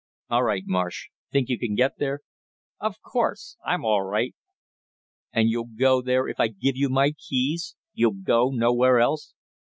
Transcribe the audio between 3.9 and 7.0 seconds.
right." "And you'll go there if I give you